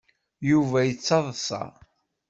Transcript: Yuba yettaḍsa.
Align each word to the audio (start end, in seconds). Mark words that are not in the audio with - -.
Yuba 0.49 0.79
yettaḍsa. 0.87 1.63